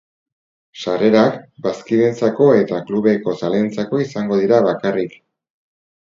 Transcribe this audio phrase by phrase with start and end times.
[0.85, 5.17] Sarrerak bazkideentzako eta klubeko zaleentzako izango dira bakarrik.